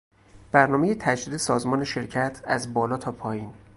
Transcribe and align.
برنامهی 0.51 0.95
تجدید 0.95 1.37
سازمان 1.37 1.83
شرکت 1.83 2.41
از 2.45 2.73
بالا 2.73 2.97
تا 2.97 3.11
پایین 3.11 3.53